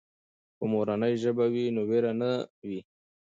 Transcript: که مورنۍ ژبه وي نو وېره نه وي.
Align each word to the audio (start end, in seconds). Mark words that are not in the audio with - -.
که 0.57 0.63
مورنۍ 0.71 1.13
ژبه 1.23 1.45
وي 1.53 1.65
نو 1.75 1.81
وېره 1.89 2.11
نه 2.21 2.31
وي. 2.67 2.81